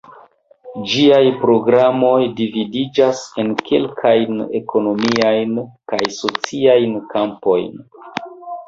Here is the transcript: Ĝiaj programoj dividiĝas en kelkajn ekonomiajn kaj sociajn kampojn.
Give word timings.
Ĝiaj 0.93 1.25
programoj 1.43 2.15
dividiĝas 2.39 3.21
en 3.45 3.53
kelkajn 3.69 4.43
ekonomiajn 4.63 5.57
kaj 5.95 6.03
sociajn 6.19 7.01
kampojn. 7.15 7.83